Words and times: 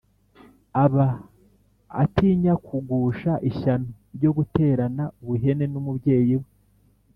aba 0.83 1.07
atinyakugusha 2.03 3.31
ishyano 3.49 3.89
ryo 4.15 4.31
guterana 4.37 5.03
ubuhene 5.21 5.65
n'umubyeyi 5.73 6.35
we 6.41 6.49